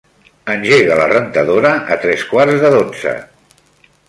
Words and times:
Engega 0.53 0.97
la 1.01 1.05
rentadora 1.11 1.75
a 1.97 2.01
tres 2.07 2.25
quarts 2.33 2.59
de 2.65 2.73
dotze. 2.81 3.15